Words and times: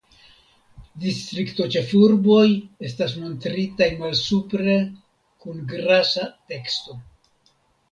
Distriktoĉefurboj 1.01 2.47
estas 2.89 3.13
montritaj 3.25 3.91
malsupre 4.01 4.81
kun 5.45 5.63
grasa 5.77 6.27
teksto. 6.51 7.01